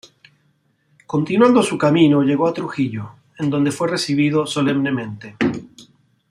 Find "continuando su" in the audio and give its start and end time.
1.05-1.77